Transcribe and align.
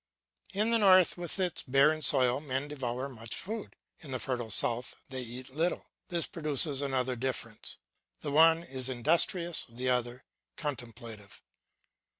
In 0.51 0.71
the 0.71 0.79
north 0.79 1.15
with 1.15 1.39
its 1.39 1.61
barren 1.61 2.01
soil 2.01 2.39
men 2.41 2.67
devour 2.67 3.07
much 3.07 3.35
food, 3.35 3.75
in 3.99 4.09
the 4.09 4.17
fertile 4.19 4.49
south 4.49 4.95
they 5.09 5.21
eat 5.21 5.51
little. 5.51 5.85
This 6.07 6.25
produces 6.25 6.81
another 6.81 7.15
difference: 7.15 7.77
the 8.21 8.31
one 8.31 8.63
is 8.63 8.89
industrious, 8.89 9.63
the 9.69 9.89
other 9.91 10.23
contemplative. 10.57 11.43